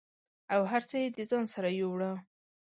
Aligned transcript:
او 0.53 0.61
هر 0.71 0.81
څه 0.89 0.95
یې 1.01 1.07
د 1.17 1.19
ځان 1.29 1.45
سره 1.53 1.69
یووړه 1.79 2.11